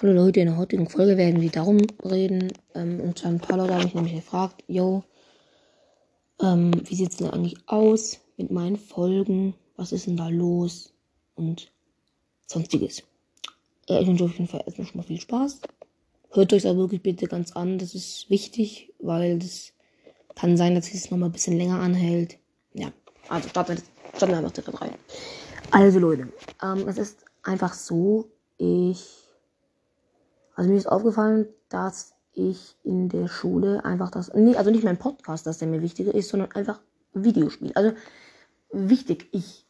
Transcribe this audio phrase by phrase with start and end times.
[0.00, 2.52] Hallo Leute, in der heutigen Folge werden wir darum reden.
[2.76, 5.02] Ähm, und zwar ein paar Leute haben mich nämlich gefragt, yo,
[6.40, 9.54] ähm, wie sieht es denn eigentlich aus mit meinen Folgen?
[9.74, 10.94] Was ist denn da los?
[11.34, 11.72] Und
[12.46, 13.02] sonstiges.
[13.88, 15.62] Ja, ich wünsche euch auf jeden Fall erstmal schon mal viel Spaß.
[16.30, 19.72] Hört euch aber wirklich bitte ganz an, das ist wichtig, weil das
[20.36, 22.38] kann sein, dass es nochmal ein bisschen länger anhält.
[22.72, 22.92] Ja,
[23.28, 23.82] also starten wir,
[24.16, 24.94] starten wir einfach direkt rein.
[25.72, 29.27] Also Leute, ähm, es ist einfach so, ich
[30.58, 34.98] also mir ist aufgefallen, dass ich in der Schule einfach das, nee, also nicht mein
[34.98, 36.80] Podcast, dass der mir wichtiger ist, sondern einfach
[37.14, 37.70] Videospiel.
[37.76, 37.92] Also
[38.72, 39.64] wichtig, ich,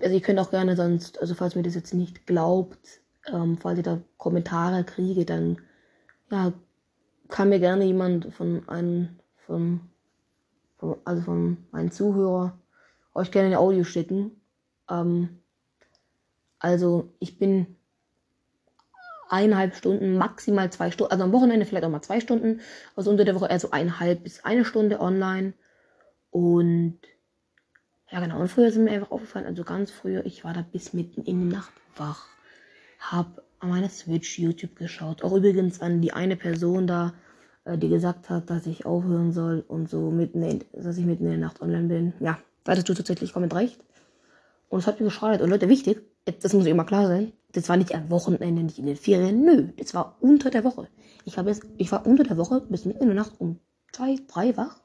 [0.00, 2.78] also ihr könnt auch gerne sonst, also falls mir das jetzt nicht glaubt,
[3.26, 5.58] ähm, falls ihr da Kommentare kriege, dann,
[6.30, 6.52] ja,
[7.26, 9.80] kann mir gerne jemand von einem, von,
[10.76, 12.56] von also von meinen Zuhörer
[13.12, 14.40] euch gerne ein Audio schicken.
[14.88, 15.40] Ähm,
[16.60, 17.74] also ich bin
[19.28, 22.60] eineinhalb Stunden, maximal zwei Stunden, also am Wochenende vielleicht auch mal zwei Stunden,
[22.96, 25.54] also unter der Woche eher so eineinhalb bis eine Stunde online.
[26.30, 26.98] Und
[28.10, 30.92] ja genau, und früher sind mir einfach aufgefallen, also ganz früher, ich war da bis
[30.92, 32.26] mitten in der Nacht wach,
[32.98, 37.14] hab an meiner Switch YouTube geschaut, auch übrigens an die eine Person da,
[37.64, 41.24] äh, die gesagt hat, dass ich aufhören soll und so mitten in, dass ich mitten
[41.24, 42.12] in der Nacht online bin.
[42.20, 43.80] Ja, da hattest du tatsächlich komplett recht.
[44.68, 45.40] Und es hat mir geschadet.
[45.40, 48.86] Und Leute, wichtig, das muss immer klar sein, das war nicht am Wochenende, nicht in
[48.86, 50.88] den Ferien, nö, das war unter der Woche.
[51.24, 53.58] Ich, jetzt, ich war unter der Woche bis mitten in der Nacht um
[53.92, 54.80] zwei, drei wach.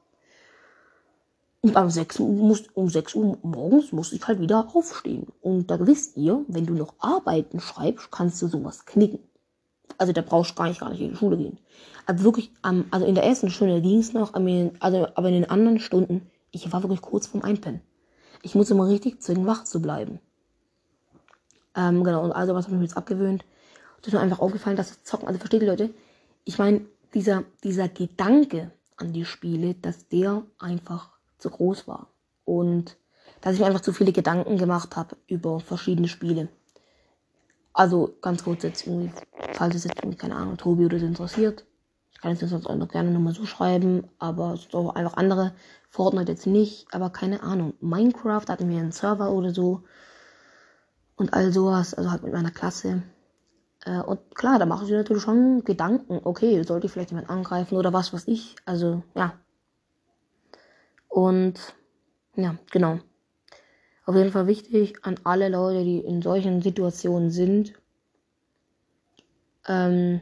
[1.62, 5.28] Und um 6 Uhr, muss, um 6 Uhr morgens musste ich halt wieder aufstehen.
[5.40, 9.20] Und da wisst ihr, wenn du noch Arbeiten schreibst, kannst du sowas knicken.
[9.96, 11.58] Also da brauchst du gar nicht, gar nicht in die Schule gehen.
[12.04, 15.48] Also wirklich, am, also in der ersten Stunde ging es noch, also, aber in den
[15.48, 17.80] anderen Stunden, ich war wirklich kurz vorm Einpennen.
[18.42, 20.20] Ich musste mal richtig zwingen, wach zu bleiben.
[21.76, 23.44] Ähm, genau, und also was habe ich mir jetzt abgewöhnt.
[23.96, 25.90] Und ist mir einfach aufgefallen, dass das Zocken, also versteht ihr Leute,
[26.44, 26.82] ich meine,
[27.14, 32.08] dieser, dieser Gedanke an die Spiele, dass der einfach zu groß war.
[32.44, 32.96] Und
[33.40, 36.48] dass ich mir einfach zu viele Gedanken gemacht habe über verschiedene Spiele.
[37.72, 39.10] Also ganz kurz jetzt irgendwie,
[39.52, 41.64] falls es jetzt irgendwie, keine Ahnung, Tobi oder so interessiert.
[42.12, 45.16] Ich kann es jetzt sonst auch noch gerne nochmal so schreiben, aber es auch einfach
[45.16, 45.52] andere.
[45.90, 47.74] Fortnite jetzt nicht, aber keine Ahnung.
[47.80, 49.84] Minecraft hatten wir einen Server oder so
[51.16, 53.02] und all sowas, also halt mit meiner Klasse.
[53.84, 57.30] Äh, und klar, da mache ich mir natürlich schon Gedanken, okay, sollte ich vielleicht jemand
[57.30, 59.38] angreifen oder was, was ich, also ja.
[61.08, 61.74] Und
[62.36, 62.98] ja, genau.
[64.06, 67.74] Auf jeden Fall wichtig an alle Leute, die in solchen Situationen sind.
[69.66, 70.20] Ähm,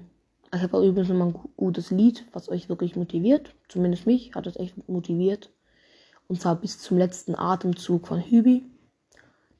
[0.55, 3.55] ich habe übrigens nochmal ein gutes Lied, was euch wirklich motiviert.
[3.69, 5.51] Zumindest mich hat es echt motiviert.
[6.29, 8.65] Und zwar bis zum letzten Atemzug von Hübi.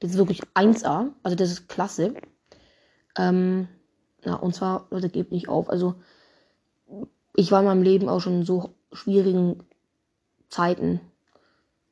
[0.03, 1.11] Das ist wirklich 1A.
[1.23, 2.13] Also das ist klasse.
[3.17, 3.69] Ähm,
[4.25, 5.69] ja, und zwar, Leute, gebt nicht auf.
[5.69, 5.95] Also,
[7.37, 9.63] ich war in meinem Leben auch schon in so schwierigen
[10.49, 10.99] Zeiten.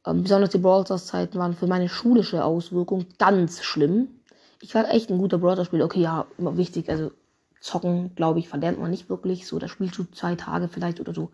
[0.05, 4.09] Ähm, besonders die Brawl Stars Zeiten waren für meine schulische Auswirkung ganz schlimm.
[4.59, 5.85] Ich war echt ein guter Brawl Stars Spieler.
[5.85, 6.89] Okay, ja, immer wichtig.
[6.89, 7.11] Also,
[7.61, 9.47] zocken, glaube ich, verlernt man nicht wirklich.
[9.47, 11.31] So, da spielst du zwei Tage vielleicht oder so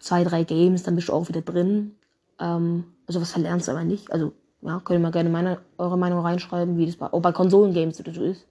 [0.00, 1.94] zwei, drei Games, dann bist du auch wieder drin.
[2.40, 4.10] Ähm, also, was verlernst du aber nicht.
[4.10, 4.32] Also,
[4.62, 7.98] ja, könnt ihr mal gerne meine, eure Meinung reinschreiben, wie das bei, auch bei Konsolengames
[7.98, 8.46] so ist.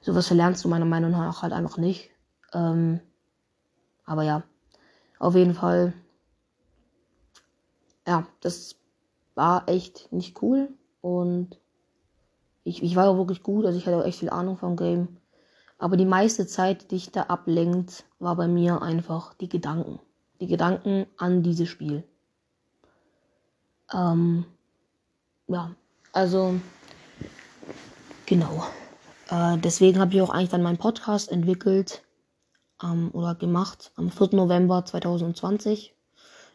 [0.00, 2.10] Sowas verlernst du meiner Meinung nach halt einfach nicht.
[2.52, 3.00] Ähm,
[4.04, 4.42] aber ja,
[5.18, 5.92] auf jeden Fall.
[8.06, 8.74] Ja, das
[9.34, 10.70] war echt nicht cool.
[11.02, 11.58] Und
[12.64, 15.18] ich, ich war auch wirklich gut, also ich hatte auch echt viel Ahnung vom Game.
[15.78, 20.00] Aber die meiste Zeit, die dich da ablenkt, war bei mir einfach die Gedanken.
[20.40, 22.04] Die Gedanken an dieses Spiel.
[23.92, 24.44] Ähm,
[25.48, 25.74] ja,
[26.12, 26.54] also
[28.26, 28.64] genau.
[29.28, 32.02] Äh, deswegen habe ich auch eigentlich dann meinen Podcast entwickelt
[32.82, 34.30] ähm, oder gemacht am 4.
[34.32, 35.94] November 2020.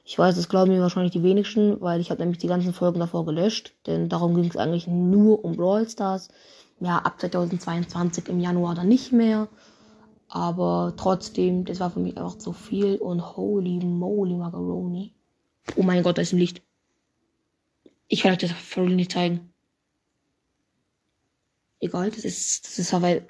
[0.05, 2.99] Ich weiß, das glauben mir wahrscheinlich die wenigsten, weil ich habe nämlich die ganzen Folgen
[2.99, 6.29] davor gelöscht, denn darum ging es eigentlich nur um Brawl Stars.
[6.79, 9.47] Ja, ab 2022 im Januar dann nicht mehr.
[10.29, 15.13] Aber trotzdem, das war für mich einfach zu viel und holy moly Macaroni.
[15.75, 16.61] Oh mein Gott, da ist ein Licht.
[18.07, 19.53] Ich kann euch das voll nicht zeigen.
[21.79, 23.21] Egal, das ist, das ist aber.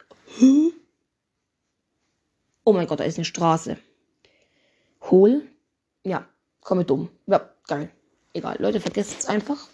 [2.63, 3.77] Oh mein Gott, da ist eine Straße.
[5.03, 5.47] Hohl.
[6.03, 6.27] Ja,
[6.61, 7.09] komme dumm.
[7.25, 7.91] Ja, geil.
[8.33, 9.67] Egal, Leute, vergesst es einfach.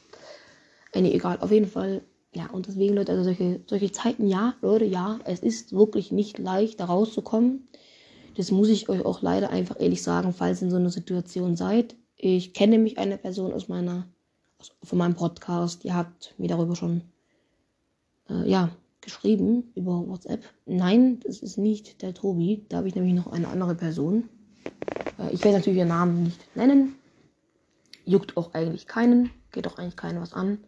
[0.94, 2.02] Äh, egal, auf jeden Fall.
[2.34, 6.40] Ja, und deswegen, Leute, also solche, solche Zeiten, ja, Leute, ja, es ist wirklich nicht
[6.40, 7.68] leicht, da rauszukommen.
[8.38, 11.56] Das muss ich euch auch leider einfach ehrlich sagen, falls ihr in so einer Situation
[11.56, 11.96] seid.
[12.16, 14.08] Ich kenne mich eine Person aus meiner
[14.83, 15.86] von meinem Podcast.
[15.86, 17.01] Ihr habt mir darüber schon
[18.30, 18.69] äh, ja,
[19.01, 20.44] geschrieben über WhatsApp.
[20.65, 22.65] Nein, das ist nicht der Tobi.
[22.69, 24.30] Da habe ich nämlich noch eine andere Person.
[25.19, 26.95] Äh, ich werde natürlich ihren Namen nicht nennen.
[28.06, 29.30] Juckt auch eigentlich keinen.
[29.51, 30.60] Geht auch eigentlich keinen was an.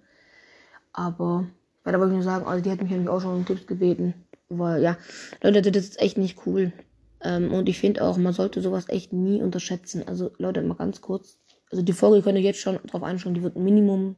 [0.94, 1.46] Aber
[1.86, 3.68] weil da wollte ich nur sagen, also die hat mich nämlich auch schon um Tipps
[3.68, 4.16] gebeten.
[4.50, 4.98] Weil, ja,
[5.42, 6.74] Leute, das ist echt nicht cool.
[7.22, 10.04] Ähm, und ich finde auch, man sollte sowas echt nie unterschätzen.
[10.08, 11.38] Also, Leute, mal ganz kurz.
[11.72, 13.34] Also, die Folge könnt ihr jetzt schon drauf anschauen.
[13.34, 14.16] Die wird Minimum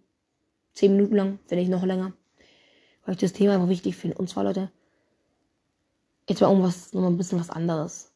[0.74, 2.14] 10 Minuten lang, wenn nicht noch länger.
[3.06, 4.18] Weil ich das Thema einfach wichtig finde.
[4.18, 4.72] Und zwar, Leute,
[6.30, 8.12] jetzt mal irgendwas, nochmal ein bisschen was anderes.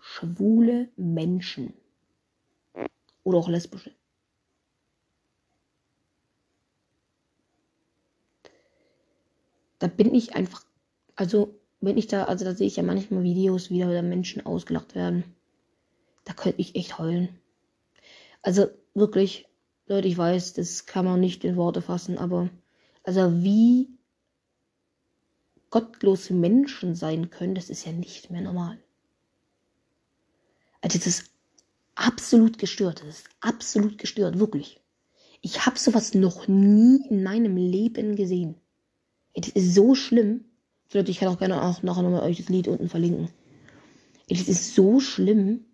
[0.00, 1.74] Schwule Menschen.
[3.24, 3.92] Oder auch lesbische.
[9.78, 10.64] Da bin ich einfach,
[11.16, 14.94] also wenn ich da, also da sehe ich ja manchmal Videos, wie da Menschen ausgelacht
[14.94, 15.24] werden.
[16.24, 17.38] Da könnte ich echt heulen.
[18.46, 19.48] Also wirklich,
[19.88, 22.48] Leute, ich weiß, das kann man nicht in Worte fassen, aber
[23.02, 23.88] also wie
[25.70, 28.78] gottlose Menschen sein können, das ist ja nicht mehr normal.
[30.80, 31.30] Also das ist
[31.96, 33.00] absolut gestört.
[33.00, 34.80] Das ist absolut gestört, wirklich.
[35.40, 38.54] Ich habe sowas noch nie in meinem Leben gesehen.
[39.34, 40.44] Das ist so schlimm.
[40.92, 43.28] Leute, ich kann auch gerne auch nachher nochmal euch das Lied unten verlinken.
[44.28, 45.64] Das ist so schlimm.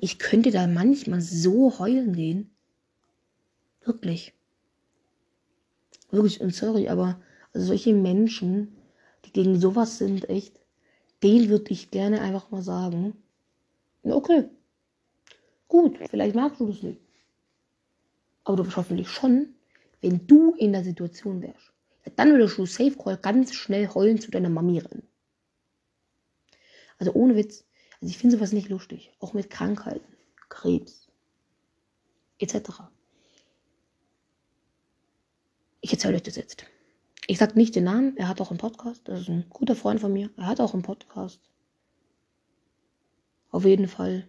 [0.00, 2.50] Ich könnte da manchmal so heulen gehen.
[3.84, 4.34] Wirklich.
[6.10, 7.20] Wirklich, und sorry, aber
[7.52, 8.76] solche Menschen,
[9.24, 10.60] die gegen sowas sind, echt,
[11.22, 13.16] den würde ich gerne einfach mal sagen.
[14.02, 14.48] Okay.
[15.68, 17.00] Gut, vielleicht magst du das nicht.
[18.44, 19.54] Aber du hoffentlich schon,
[20.00, 21.72] wenn du in der Situation wärst.
[22.16, 25.06] Dann würdest du Safe Call ganz schnell heulen zu deiner Mami rennen.
[26.98, 27.64] Also ohne Witz.
[28.00, 29.12] Also ich finde sowas nicht lustig.
[29.20, 30.16] Auch mit Krankheiten,
[30.48, 31.08] Krebs,
[32.38, 32.82] etc.
[35.80, 36.64] Ich erzähle euch das jetzt.
[37.26, 39.02] Ich sage nicht den Namen, er hat auch einen Podcast.
[39.04, 40.30] Das ist ein guter Freund von mir.
[40.36, 41.40] Er hat auch einen Podcast.
[43.50, 44.28] Auf jeden Fall,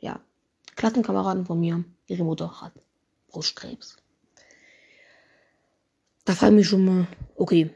[0.00, 0.20] ja.
[0.76, 2.72] Klassenkameraden von mir, ihre Mutter hat
[3.28, 3.96] Brustkrebs.
[6.24, 7.70] Da ich mich schon mal, okay,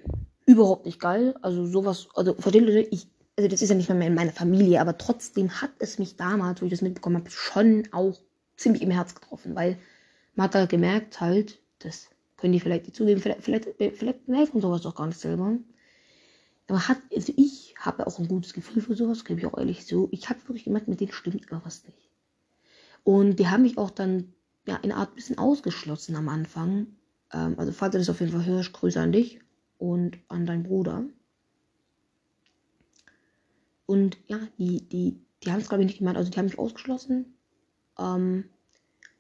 [0.47, 1.35] überhaupt nicht geil.
[1.43, 4.81] Also sowas, also versteht ihr, ich, also das ist ja nicht mehr in meiner Familie,
[4.81, 8.19] aber trotzdem hat es mich damals, wo ich das mitbekommen habe, schon auch
[8.57, 9.79] ziemlich im Herz getroffen, weil
[10.35, 14.61] man hat da gemerkt halt, das können die vielleicht nicht zugeben, vielleicht, vielleicht, vielleicht merken
[14.61, 15.59] sowas doch gar nicht selber.
[16.69, 19.87] Aber hat, also ich habe auch ein gutes Gefühl für sowas, gebe ich auch ehrlich
[19.87, 20.09] so.
[20.11, 22.11] Ich habe wirklich gemerkt, mit denen stimmt irgendwas nicht.
[23.05, 24.33] Und die haben mich auch dann,
[24.67, 26.89] ja, in einer Art ein bisschen ausgeschlossen am Anfang.
[27.33, 29.39] Ähm, also, falls du das auf jeden Fall hörst, Grüße an dich
[29.79, 31.05] und an deinen Bruder.
[33.87, 36.17] Und ja, die, die, die haben es, glaube ich, nicht gemeint.
[36.17, 37.37] Also, die haben mich ausgeschlossen.
[37.99, 38.45] Ähm,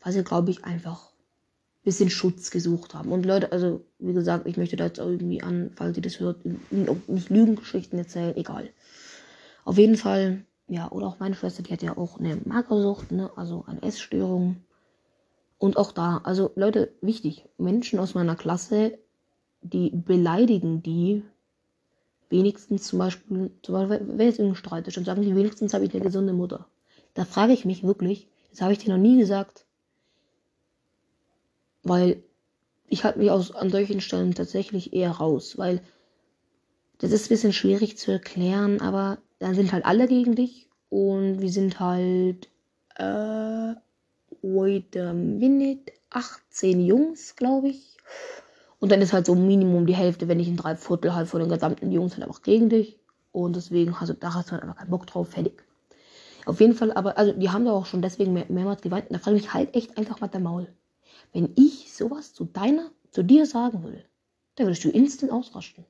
[0.02, 1.12] weil sie, glaube ich, einfach
[1.86, 3.12] bisschen Schutz gesucht haben.
[3.12, 6.40] Und Leute, also wie gesagt, ich möchte da jetzt irgendwie an, falls ihr das hört,
[6.44, 8.70] nicht Lügengeschichten erzählen, egal.
[9.64, 13.30] Auf jeden Fall, ja, oder auch meine Schwester, die hat ja auch eine Magersucht, ne,
[13.36, 14.56] also eine Essstörung.
[15.58, 18.98] Und auch da, also Leute, wichtig, Menschen aus meiner Klasse,
[19.62, 21.22] die beleidigen die
[22.28, 25.84] wenigstens zum Beispiel, zum Beispiel wenn jetzt irgendein Streit ist, dann sagen die wenigstens habe
[25.84, 26.66] ich eine gesunde Mutter.
[27.14, 29.64] Da frage ich mich wirklich, das habe ich dir noch nie gesagt,
[31.82, 32.22] weil
[32.88, 35.80] ich halte mich aus, an solchen Stellen tatsächlich eher raus, weil
[36.98, 41.40] das ist ein bisschen schwierig zu erklären, aber dann sind halt alle gegen dich und
[41.40, 42.48] wir sind halt,
[42.96, 43.74] äh,
[44.42, 47.96] wait a minute, 18 Jungs, glaube ich.
[48.78, 51.48] Und dann ist halt so Minimum die Hälfte, wenn nicht ein Dreiviertel halt von den
[51.48, 52.98] gesamten Jungs halt einfach gegen dich.
[53.32, 55.64] Und deswegen du, da hast du halt einfach keinen Bock drauf, fertig.
[56.46, 59.10] Auf jeden Fall, aber, also, die haben da auch schon deswegen mehr, mehrmals geweint.
[59.10, 60.68] Und da frage ich mich halt echt einfach mal der Maul.
[61.32, 64.04] Wenn ich sowas zu deiner, zu dir sagen würde,
[64.54, 65.84] dann würdest du instant ausrasten.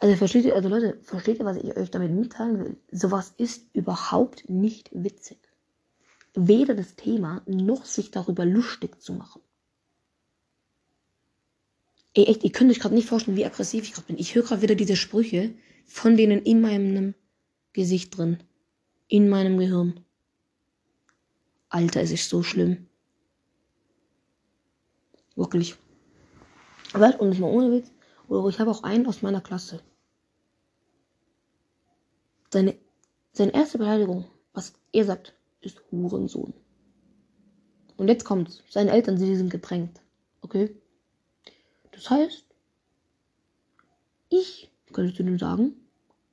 [0.00, 2.76] Also versteht ihr, also Leute, versteht ihr, was ich euch damit mitteilen will?
[2.90, 5.38] Sowas ist überhaupt nicht witzig.
[6.34, 9.42] Weder das Thema, noch sich darüber lustig zu machen.
[12.14, 14.18] Ey, echt, ihr könnt euch gerade nicht vorstellen, wie aggressiv ich gerade bin.
[14.18, 15.52] Ich höre gerade wieder diese Sprüche
[15.86, 17.14] von denen in meinem
[17.72, 18.38] Gesicht drin.
[19.08, 20.00] In meinem Gehirn.
[21.68, 22.86] Alter, es ist so schlimm.
[25.34, 25.74] Wirklich.
[26.92, 27.16] Was?
[27.16, 27.90] Und nicht mal ohne Witz.
[28.28, 29.80] Oder ich habe auch einen aus meiner Klasse.
[32.52, 32.76] Seine,
[33.32, 36.54] seine erste Beleidigung, was er sagt, ist Hurensohn.
[37.96, 38.62] Und jetzt kommt's.
[38.70, 40.00] Seine Eltern, sie sind gedrängt.
[40.40, 40.74] Okay?
[41.94, 42.44] Das heißt,
[44.28, 45.74] ich könnte zu dem sagen,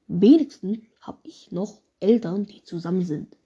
[0.07, 3.37] wenigstens habe ich noch Eltern, die zusammen sind.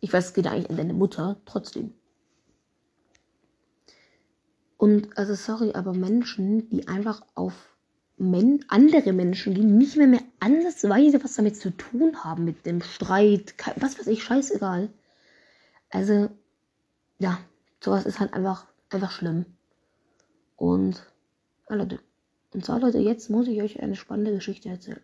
[0.00, 1.94] Ich weiß, es geht eigentlich an deine Mutter, trotzdem.
[4.76, 7.54] Und also sorry, aber Menschen, die einfach auf
[8.16, 12.80] Men andere Menschen, die nicht mehr mehr andersweise was damit zu tun haben, mit dem
[12.80, 14.88] Streit, was weiß ich, scheißegal.
[15.90, 16.30] Also,
[17.18, 17.38] ja,
[17.82, 19.46] sowas ist halt einfach, einfach schlimm.
[20.56, 21.02] Und,
[21.68, 22.00] ja, Leute,
[22.52, 25.00] und zwar, Leute, jetzt muss ich euch eine spannende Geschichte erzählen.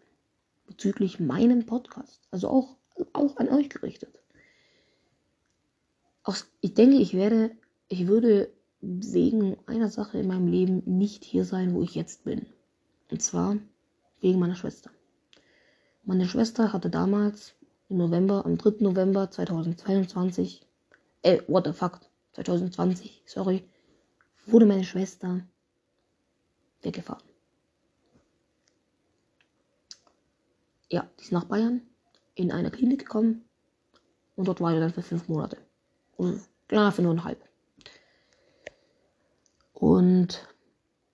[0.67, 2.21] Bezüglich meinem Podcast.
[2.31, 2.77] Also auch,
[3.13, 4.21] auch an euch gerichtet.
[6.23, 7.51] Auch, ich denke, ich werde,
[7.89, 12.47] ich würde wegen einer Sache in meinem Leben nicht hier sein, wo ich jetzt bin.
[13.11, 13.57] Und zwar
[14.21, 14.91] wegen meiner Schwester.
[16.05, 17.55] Meine Schwester hatte damals
[17.89, 18.77] im November, am 3.
[18.81, 20.67] November 2022,
[21.23, 22.01] äh, what the fuck,
[22.33, 23.65] 2020, sorry,
[24.53, 25.41] wurde meine Schwester
[26.83, 27.23] weggefahren.
[30.89, 31.83] Ja, die ist nach Bayern
[32.35, 33.45] in eine Klinik gekommen
[34.37, 35.59] und dort war sie dann für fünf Monate.
[36.17, 37.43] Und genau für nur ein halb.
[39.75, 40.47] Und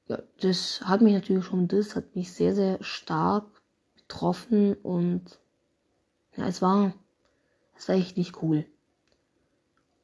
[0.08, 3.46] ja, das hat mich natürlich schon, das hat mich sehr, sehr stark
[3.96, 5.40] getroffen und
[6.36, 6.94] ja, es war,
[7.76, 8.66] es war echt nicht cool.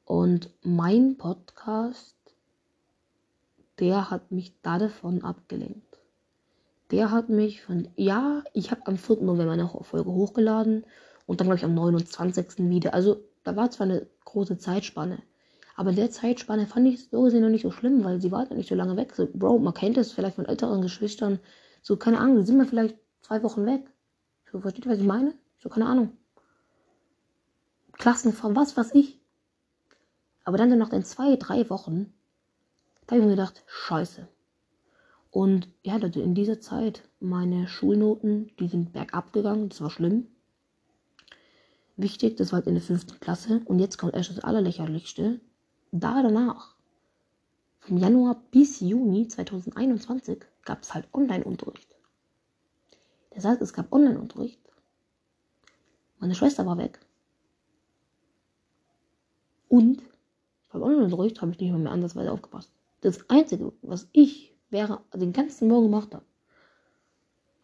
[0.05, 2.17] Und mein Podcast,
[3.79, 5.99] der hat mich da davon abgelenkt.
[6.91, 9.23] Der hat mich von, ja, ich habe am 4.
[9.23, 10.85] November eine Folge hochgeladen
[11.27, 12.69] und dann glaube ich am 29.
[12.69, 12.93] wieder.
[12.93, 15.23] Also da war zwar eine große Zeitspanne,
[15.75, 18.31] aber in der Zeitspanne fand ich es so gesehen noch nicht so schlimm, weil sie
[18.31, 19.15] war halt nicht so lange weg.
[19.17, 21.41] So, Bro, man kennt es vielleicht von älteren Geschwistern.
[21.81, 23.91] So, keine Ahnung, sind wir vielleicht zwei Wochen weg.
[24.51, 25.35] So, versteht ihr, was ich meine?
[25.59, 26.13] So, keine Ahnung.
[27.93, 29.19] Klassenform, was weiß ich.
[30.45, 32.13] Aber dann nach den zwei, drei Wochen,
[33.13, 34.27] habe ich mir gedacht, scheiße.
[35.31, 40.29] Und ja, in dieser Zeit, meine Schulnoten, die sind bergab gegangen, das war schlimm.
[41.97, 43.61] Wichtig, das war halt in der fünften Klasse.
[43.67, 45.41] Und jetzt kommt erst das Allerlächerlichste
[45.91, 46.75] da danach,
[47.81, 51.95] vom Januar bis Juni 2021, gab es halt Online-Unterricht.
[53.31, 54.61] Das heißt, es gab Online-Unterricht.
[56.19, 56.99] Meine Schwester war weg.
[59.69, 60.03] Und
[60.71, 62.73] beim Online-Unterricht habe ich nicht mehr andersweise aufgepasst.
[63.03, 66.25] Das Einzige, was ich wäre den ganzen Morgen gemacht habe,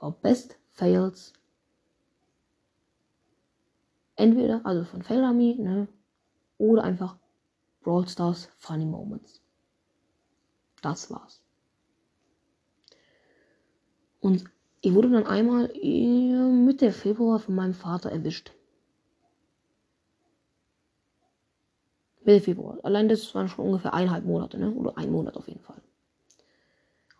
[0.00, 1.32] war Best Fails.
[4.16, 5.88] Entweder, also von Failami, ne,
[6.58, 7.16] oder einfach
[7.82, 9.40] Brawl Stars Funny Moments.
[10.82, 11.40] Das war's.
[14.20, 14.44] Und
[14.80, 18.52] ich wurde dann einmal Mitte Februar von meinem Vater erwischt.
[22.28, 22.78] Mitte Februar.
[22.82, 24.70] Allein das waren schon ungefähr eineinhalb Monate, ne?
[24.70, 25.80] Oder ein Monat auf jeden Fall.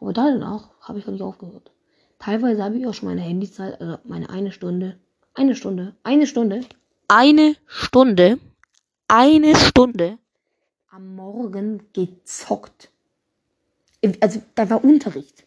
[0.01, 1.73] Aber danach habe ich noch nicht aufgehört.
[2.19, 4.99] Teilweise habe ich auch schon meine Handyzeit, also meine eine Stunde,
[5.35, 6.61] eine Stunde, eine Stunde,
[7.09, 8.39] eine Stunde,
[9.09, 10.19] eine Stunde
[10.91, 12.91] am Morgen gezockt.
[14.21, 15.47] Also da war Unterricht.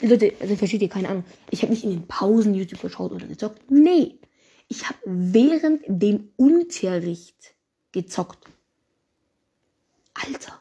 [0.00, 1.24] Leute, also versteht ihr keine Ahnung.
[1.50, 3.70] Ich habe nicht in den Pausen YouTube geschaut oder gezockt.
[3.70, 4.18] Nee.
[4.68, 7.54] Ich habe während dem Unterricht
[7.92, 8.44] gezockt.
[10.26, 10.60] Alter.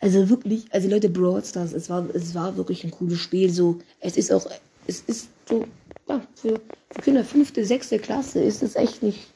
[0.00, 3.50] Also wirklich, also Leute, Brawl Stars, es war, es war wirklich ein cooles Spiel.
[3.50, 4.46] So, es ist auch,
[4.86, 5.64] es ist so,
[6.08, 6.60] ja, für,
[6.90, 9.32] für Kinder fünfte, sechste Klasse ist es echt nicht,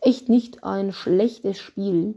[0.00, 2.14] echt nicht ein schlechtes Spiel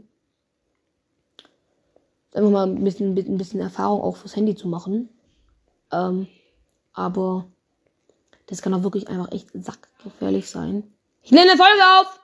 [2.34, 5.08] einfach mal ein bisschen, ein bisschen Erfahrung auch fürs Handy zu machen.
[5.92, 6.26] Ähm,
[6.92, 7.46] aber
[8.46, 10.92] das kann auch wirklich einfach echt sackgefährlich sein.
[11.22, 12.20] Ich nehme eine Folge auf!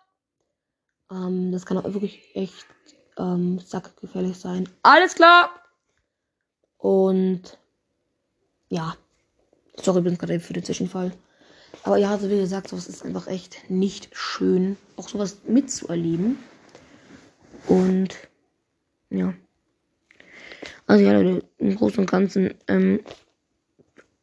[1.10, 2.66] Ähm, das kann auch wirklich echt
[3.20, 4.68] ähm, sackgefährlich sein.
[4.82, 5.50] Alles klar!
[6.78, 7.58] Und
[8.68, 8.96] ja.
[9.76, 11.12] Sorry, bin gerade für den Zwischenfall.
[11.84, 16.38] Aber ja, also wie gesagt, sowas ist einfach echt nicht schön, auch sowas mitzuerleben.
[17.66, 18.16] Und
[19.10, 19.34] ja.
[20.86, 23.00] Also ja, Leute, im Großen und Ganzen, ähm,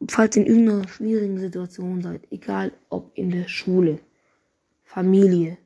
[0.08, 4.00] falls ihr in irgendeiner schwierigen Situation seid, egal ob in der Schule,
[4.84, 5.58] Familie,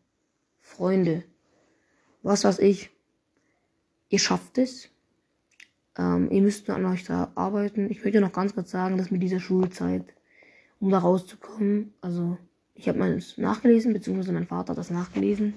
[0.61, 1.23] Freunde,
[2.23, 2.91] was weiß ich,
[4.11, 4.89] ihr schafft es.
[5.97, 7.89] Ähm, ihr müsst nur an euch da arbeiten.
[7.89, 10.05] Ich möchte noch ganz kurz sagen, dass mit dieser Schulzeit,
[10.79, 12.37] um da rauszukommen, also
[12.75, 15.55] ich habe meines nachgelesen, beziehungsweise mein Vater hat das nachgelesen.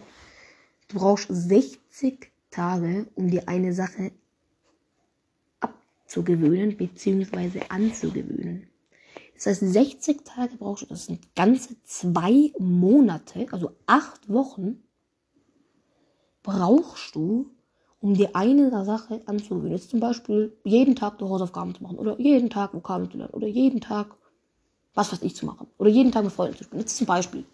[0.89, 4.13] Du brauchst 60 Tage, um dir eine Sache
[6.07, 7.63] zu gewöhnen bzw.
[7.69, 8.69] anzugewöhnen.
[9.35, 14.85] Das heißt, 60 Tage brauchst du, das sind ganze zwei Monate, also acht Wochen,
[16.45, 17.51] brauchst du,
[18.05, 19.73] um dir eine Sache anzugewöhnen.
[19.73, 23.33] Jetzt zum Beispiel jeden Tag die Hausaufgaben zu machen oder jeden Tag Vokabeln zu lernen
[23.33, 24.09] oder jeden Tag
[24.93, 26.81] was weiß ich zu machen oder jeden Tag mit Freunden zu spielen.
[26.81, 27.45] Jetzt zum Beispiel.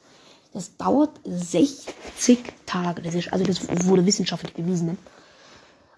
[0.52, 3.00] Das dauert 60 Tage.
[3.00, 4.88] Das ist, also das wurde wissenschaftlich bewiesen.
[4.88, 4.96] Ne?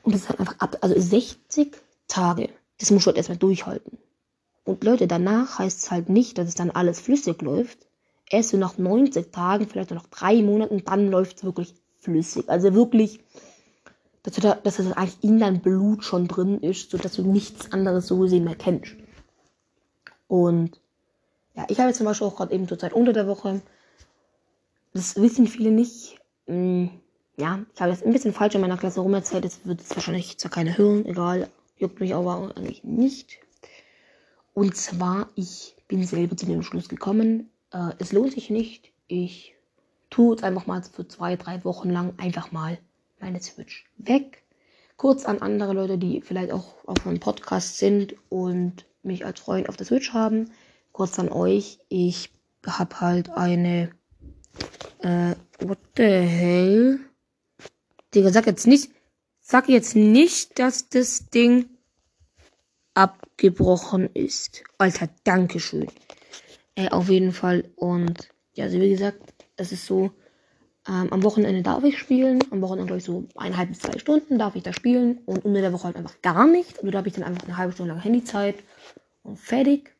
[0.03, 1.75] Und das ist halt einfach ab, also 60
[2.07, 2.51] Tage.
[2.79, 3.97] Das musst du halt erstmal durchhalten.
[4.65, 7.79] Und Leute, danach heißt es halt nicht, dass es dann alles flüssig läuft.
[8.29, 12.51] Erst so nach 90 Tagen, vielleicht noch drei Monaten, dann läuft es wirklich flüssig.
[12.51, 13.21] Also wirklich,
[14.23, 18.07] dass, da, dass das eigentlich in deinem Blut schon drin ist, sodass du nichts anderes
[18.07, 18.95] so gesehen mehr kennst.
[20.29, 20.81] Und
[21.55, 23.61] ja, ich habe jetzt zum Beispiel auch gerade eben zur Zeit unter der Woche,
[24.95, 26.91] das wissen viele nicht, hm,
[27.37, 29.95] ja, ich habe jetzt ein bisschen falsch in meiner Klasse rum erzählt, das wird jetzt
[29.97, 33.39] wahrscheinlich zwar keine hören, egal, juckt mich aber eigentlich nicht.
[34.55, 39.55] Und zwar, ich bin selber zu dem Schluss gekommen, äh, es lohnt sich nicht, ich
[40.11, 42.79] tue jetzt einfach mal für zwei, drei Wochen lang einfach mal
[43.23, 44.43] meine Switch weg.
[44.97, 49.69] Kurz an andere Leute, die vielleicht auch auf meinem Podcast sind und mich als Freund
[49.69, 50.51] auf der Switch haben.
[50.93, 51.79] Kurz an euch.
[51.89, 52.31] Ich
[52.67, 53.91] habe halt eine.
[54.99, 57.01] Äh, what the hell?
[58.15, 58.91] Digga, sag jetzt nicht.
[59.41, 61.67] Sag jetzt nicht, dass das Ding
[62.95, 64.63] abgebrochen ist.
[64.79, 65.89] Alter, Dankeschön.
[66.75, 67.71] Äh, auf jeden Fall.
[67.77, 69.23] Und ja, also wie gesagt,
[69.57, 70.11] es ist so.
[70.89, 72.41] Ähm, am Wochenende darf ich spielen.
[72.51, 75.19] Am Wochenende, glaube ich, so eineinhalb bis zwei Stunden darf ich da spielen.
[75.27, 76.79] Und unter der Woche halt einfach gar nicht.
[76.79, 78.57] Also da habe ich dann einfach eine halbe Stunde lang Handyzeit
[79.23, 79.95] und fertig.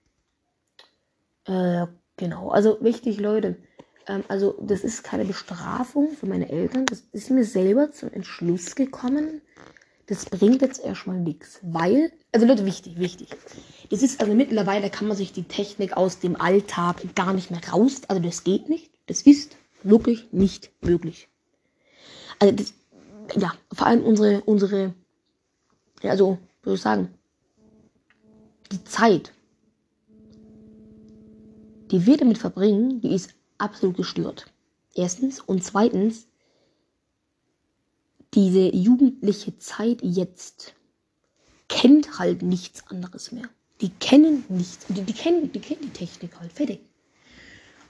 [1.47, 1.87] Äh,
[2.17, 2.51] genau.
[2.51, 3.57] Also wichtig, Leute.
[4.09, 6.87] Ähm, also das ist keine Bestrafung für meine Eltern.
[6.87, 9.41] Das ist mir selber zum Entschluss gekommen.
[10.07, 13.29] Das bringt jetzt erstmal nichts, weil, also Leute, wichtig, wichtig.
[13.89, 17.61] Das ist also mittlerweile kann man sich die Technik aus dem Alltag gar nicht mehr
[17.73, 18.03] raus.
[18.09, 18.91] Also das geht nicht.
[19.07, 21.29] Das ist wirklich nicht möglich.
[22.39, 22.75] Also das,
[23.37, 24.95] ja, vor allem unsere, unsere,
[26.03, 27.15] ja, also, würde ich sagen,
[28.71, 29.33] die Zeit,
[31.91, 34.47] die wir damit verbringen, die ist absolut gestört.
[34.95, 35.41] Erstens.
[35.41, 36.27] Und zweitens,
[38.35, 40.75] diese jugendliche Zeit jetzt
[41.69, 43.49] kennt halt nichts anderes mehr.
[43.81, 44.87] Die kennen nichts.
[44.89, 46.53] Die, die, kennen, die kennen die Technik halt.
[46.53, 46.81] Fertig.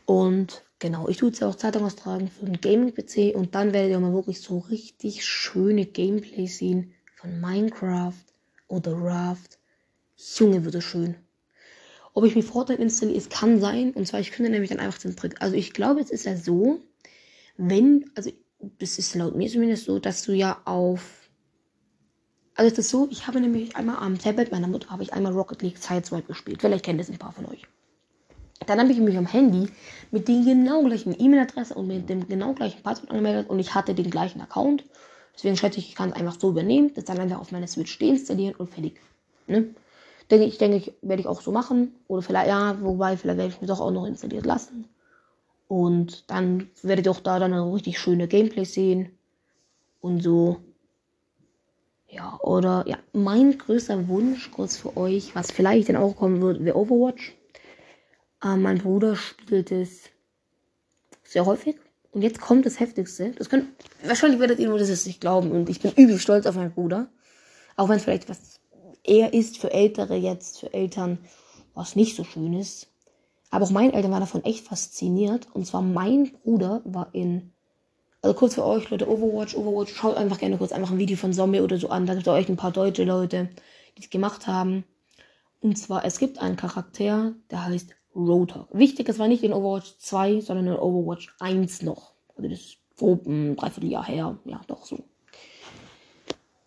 [0.07, 4.01] Und genau, ich tue jetzt auch Zeitung austragen für einen Gaming-PC und dann werdet ihr
[4.01, 8.13] mal wirklich so richtig schöne Gameplay sehen von Minecraft
[8.69, 9.59] oder Raft
[10.37, 11.17] Junge, wird es schön.
[12.15, 13.93] Ob ich mir Fortnite installiere, es kann sein.
[13.93, 15.41] Und zwar, ich könnte nämlich dann einfach den Trick.
[15.41, 16.81] Also ich glaube, es ist ja so,
[17.57, 18.31] wenn, also
[18.79, 21.31] das ist laut mir zumindest so, dass du ja auf.
[22.55, 25.33] Also es ist so, ich habe nämlich einmal am Tablet meiner Mutter habe ich einmal
[25.33, 26.61] Rocket League Sideswipe gespielt.
[26.61, 27.67] Vielleicht kennen das ein paar von euch.
[28.67, 29.69] Dann habe ich mich am Handy
[30.11, 33.95] mit den genau gleichen E-Mail-Adresse und mit dem genau gleichen Passwort angemeldet und ich hatte
[33.95, 34.85] den gleichen Account.
[35.35, 37.99] Deswegen schätze ich, ich kann es einfach so übernehmen, das dann einfach auf meine Switch
[37.99, 39.01] deinstallieren und fertig.
[39.47, 39.75] Ne?
[40.31, 41.95] Denke ich, denke ich, werde ich auch so machen.
[42.09, 44.89] Oder vielleicht, ja, wobei, vielleicht werde ich mir doch auch noch installiert lassen.
[45.69, 49.11] Und dann werdet ihr auch da dann richtig schöne Gameplay sehen.
[50.01, 50.59] Und so.
[52.09, 56.63] Ja, oder ja, mein größter Wunsch kurz für euch, was vielleicht dann auch kommen wird,
[56.63, 57.35] wäre Overwatch.
[58.43, 60.11] Äh, mein Bruder spielt es
[61.23, 61.77] sehr häufig.
[62.11, 63.31] Und jetzt kommt das Heftigste.
[63.33, 63.69] Das könnt,
[64.05, 65.51] wahrscheinlich werdet ihr nur das nicht glauben.
[65.51, 67.09] Und ich bin übel stolz auf meinen Bruder.
[67.77, 68.61] Auch wenn es vielleicht was
[69.05, 71.19] er ist für Ältere jetzt, für Eltern,
[71.75, 72.89] was nicht so schön ist.
[73.51, 75.49] Aber auch meine Eltern waren davon echt fasziniert.
[75.55, 77.53] Und zwar mein Bruder war in,
[78.21, 81.33] also kurz für euch Leute, Overwatch, Overwatch, schaut einfach gerne kurz einfach ein Video von
[81.33, 82.07] Zombie oder so an.
[82.07, 83.49] Da gibt es euch ein paar deutsche Leute,
[83.97, 84.85] die es gemacht haben.
[85.61, 88.69] Und zwar, es gibt einen Charakter, der heißt Rotor.
[88.73, 92.13] Wichtig, es war nicht in Overwatch 2, sondern in Overwatch 1 noch.
[92.37, 94.39] Also das ist grob ein Dreivierteljahr her.
[94.45, 94.99] Ja, doch so.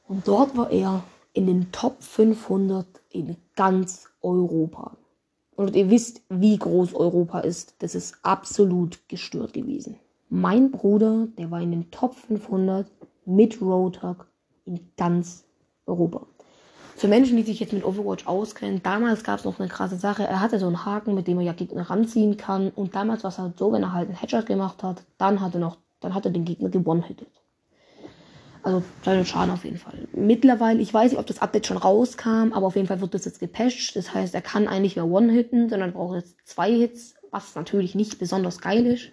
[0.07, 1.03] Und dort war er
[1.33, 4.97] in den Top 500 in ganz Europa.
[5.55, 7.75] Und ihr wisst, wie groß Europa ist.
[7.79, 9.97] Das ist absolut gestört gewesen.
[10.29, 12.91] Mein Bruder, der war in den Top 500
[13.25, 14.27] mit Roadhog
[14.65, 15.45] in ganz
[15.85, 16.27] Europa.
[16.95, 20.23] Für Menschen, die sich jetzt mit Overwatch auskennen, damals gab es noch eine krasse Sache.
[20.23, 22.69] Er hatte so einen Haken, mit dem er ja Gegner ranziehen kann.
[22.69, 25.53] Und damals war es halt so, wenn er halt einen Headshot gemacht hat, dann hat
[25.55, 27.27] er noch, dann hat er den Gegner gewonnen-hittet.
[28.63, 30.07] Also kleiner Schaden auf jeden Fall.
[30.13, 33.25] Mittlerweile, ich weiß nicht, ob das Update schon rauskam, aber auf jeden Fall wird das
[33.25, 33.95] jetzt gepatcht.
[33.97, 38.17] Das heißt, er kann eigentlich mehr One-Hitten, sondern braucht jetzt zwei Hits, was natürlich nicht
[38.19, 39.11] besonders geil ist.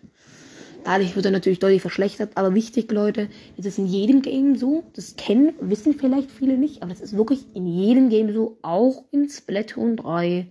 [0.85, 2.33] Dadurch wird er natürlich deutlich verschlechtert.
[2.37, 4.85] Aber wichtig, Leute, es ist in jedem Game so.
[4.95, 8.59] Das kennen, wissen vielleicht viele nicht, aber das ist wirklich in jedem Game so.
[8.63, 10.49] Auch in Splatoon 3.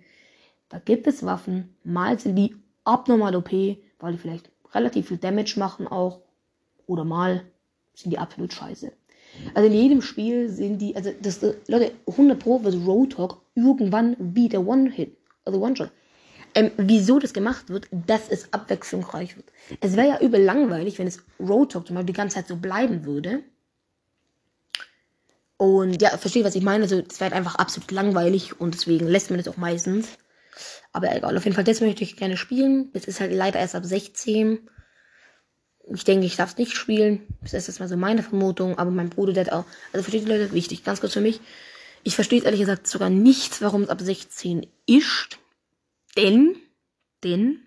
[0.70, 1.76] Da gibt es Waffen.
[1.84, 6.22] Mal sind die abnormal OP, weil die vielleicht relativ viel Damage machen auch.
[6.88, 7.44] Oder mal
[7.94, 8.92] sind die absolut scheiße.
[9.54, 14.50] Also in jedem Spiel sind die, also das, Leute, 100 Pro wird Roadhog irgendwann wie
[14.50, 15.16] der One-Hit,
[15.46, 15.92] also One-Shot.
[16.54, 19.48] Ähm, wieso das gemacht wird, dass es abwechslungsreich wird.
[19.80, 23.06] Es wäre ja übel langweilig, wenn es Roadhog zum Beispiel die ganze Zeit so bleiben
[23.06, 23.44] würde.
[25.58, 26.84] Und ja, verstehe, was ich meine.
[26.84, 30.18] Also, es wäre einfach absolut langweilig und deswegen lässt man das auch meistens.
[30.92, 32.92] Aber egal, auf jeden Fall, das möchte ich gerne spielen.
[32.94, 34.68] Das ist halt leider erst ab 16.
[35.94, 37.28] Ich denke, ich darf es nicht spielen.
[37.42, 38.78] Das ist jetzt mal so meine Vermutung.
[38.78, 39.66] Aber mein Bruder, der hat auch.
[39.94, 41.40] Also versteht die Leute, wichtig, ganz kurz für mich.
[42.04, 45.38] Ich verstehe ehrlich gesagt sogar nicht, warum es ab 16 ist.
[46.18, 46.56] Denn,
[47.24, 47.60] denn,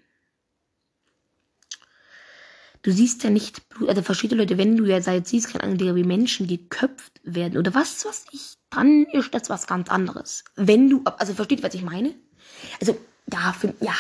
[2.85, 5.97] du siehst ja nicht Blut, also verschiedene Leute, wenn du ja seit siehst, keine Ahnung,
[5.97, 10.45] wie Menschen geköpft werden oder was, was ich, dann ist das was ganz anderes.
[10.55, 12.15] Wenn du, also versteht, was ich meine?
[12.81, 12.97] Also,
[13.33, 13.95] ja, für, ja,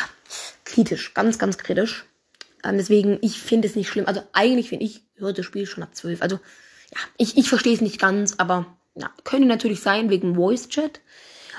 [0.65, 2.05] kritisch, ganz, ganz kritisch.
[2.63, 4.07] Ähm, deswegen, ich finde es nicht schlimm.
[4.07, 6.21] Also, eigentlich finde ich, hört das Spiel schon ab 12.
[6.23, 6.37] Also,
[6.93, 11.01] ja, ich, ich verstehe es nicht ganz, aber, ja, könnte natürlich sein wegen Voice Chat.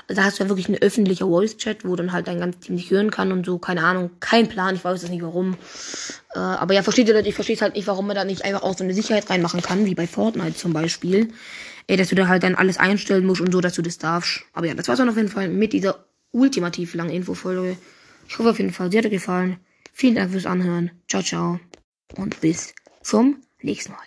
[0.08, 2.76] Also da hast du ja wirklich einen öffentlichen Voice-Chat, wo dann halt dein ganzes Team
[2.76, 5.56] nicht hören kann und so, keine Ahnung, kein Plan, ich weiß es nicht warum.
[6.34, 8.62] Äh, aber ja, versteht ihr Leute, ich verstehe halt nicht, warum man da nicht einfach
[8.62, 11.32] auch so eine Sicherheit reinmachen kann, wie bei Fortnite zum Beispiel.
[11.88, 14.42] Äh, dass du da halt dann alles einstellen musst und so, dass du das darfst.
[14.52, 17.76] Aber ja, das war's dann auf jeden Fall mit dieser ultimativ langen Infofolge.
[18.28, 19.58] Ich hoffe auf jeden Fall, sie hat euch gefallen.
[19.92, 20.90] Vielen Dank fürs Anhören.
[21.08, 21.60] Ciao, ciao.
[22.16, 24.05] Und bis zum nächsten Mal.